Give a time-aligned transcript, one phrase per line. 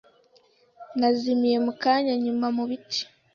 [1.01, 3.01] yazimiye mukanya nyuma mubiti.